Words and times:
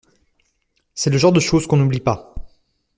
C'est 0.95 1.11
le 1.11 1.19
genre 1.19 1.31
de 1.31 1.39
choses 1.39 1.67
qu'on 1.67 1.79
oublie 1.79 1.99
pas. 1.99 2.33